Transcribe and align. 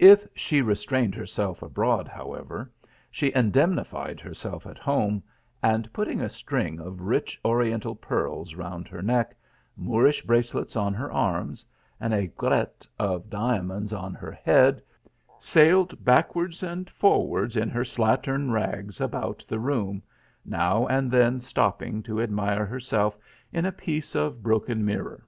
If 0.00 0.26
she 0.34 0.62
restrained 0.62 1.14
herself 1.14 1.62
abroad, 1.62 2.08
however, 2.08 2.72
she 3.08 3.32
indemnified 3.36 4.18
herself 4.18 4.66
at 4.66 4.78
home, 4.78 5.22
and, 5.62 5.92
putting 5.92 6.20
a 6.20 6.28
string 6.28 6.80
of 6.80 7.02
rich 7.02 7.38
oriental 7.44 7.94
pearls 7.94 8.56
round 8.56 8.88
her 8.88 9.00
neck, 9.00 9.36
Moorisn 9.76 10.26
bracelets 10.26 10.74
on 10.74 10.92
her 10.94 11.12
arms; 11.12 11.64
an 12.00 12.12
aigrette 12.12 12.84
of 12.98 13.30
diamonds 13.30 13.92
on 13.92 14.12
her 14.14 14.32
head, 14.32 14.82
sailed 15.38 16.04
backwards 16.04 16.64
and 16.64 16.90
forwards 16.90 17.56
in 17.56 17.70
her 17.70 17.84
slattern 17.84 18.50
rags 18.50 19.00
about 19.00 19.44
the 19.46 19.60
room, 19.60 20.02
now 20.44 20.84
and 20.88 21.12
then 21.12 21.38
stopping 21.38 22.02
to 22.02 22.20
admire 22.20 22.66
herself 22.66 23.16
in 23.52 23.64
a 23.64 23.70
piece 23.70 24.16
of 24.16 24.42
broken 24.42 24.84
mirror. 24.84 25.24